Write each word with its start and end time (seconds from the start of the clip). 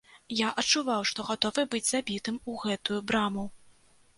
Я 0.37 0.47
адчуваў, 0.61 1.03
што 1.09 1.25
гатовы 1.27 1.65
быць 1.75 1.83
забітым 1.91 2.41
у 2.53 2.57
гэтую 2.65 2.99
браму. 3.13 3.45